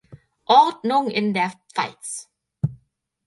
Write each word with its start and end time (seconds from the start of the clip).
Ordnung 0.47 1.11
in 1.11 1.35
der 1.35 1.53
Pfalz. 1.75 2.27